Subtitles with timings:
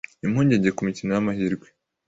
[0.25, 1.67] impungenge ku mikino y’amahirwe